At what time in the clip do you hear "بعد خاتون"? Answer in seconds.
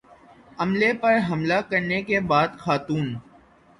2.29-3.13